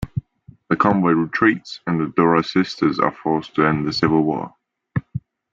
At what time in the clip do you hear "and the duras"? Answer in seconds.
1.85-2.51